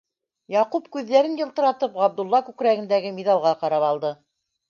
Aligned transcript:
-Яҡуп 0.53 0.87
күҙҙәрен 0.95 1.35
йылтыратып 1.41 1.99
Ғабдулла 2.03 2.41
күкрәгендәге 2.49 3.11
миҙалға 3.21 3.55
ҡарап 3.65 3.89
алды. 3.93 4.13